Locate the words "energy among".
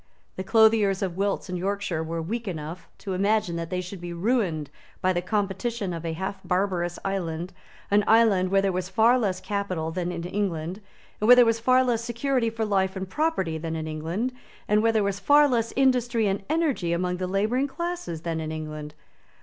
16.49-17.17